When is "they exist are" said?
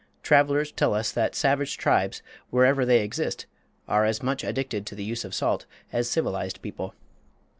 2.87-4.03